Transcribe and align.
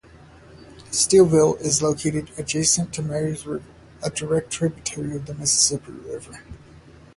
Steeleville 0.89 1.59
is 1.61 1.83
located 1.83 2.31
adjacent 2.35 2.91
to 2.95 3.03
Mary's 3.03 3.45
River, 3.45 3.63
a 4.01 4.09
direct 4.09 4.49
tributary 4.49 5.15
of 5.15 5.27
the 5.27 5.35
Mississippi 5.35 5.91
River. 5.91 6.41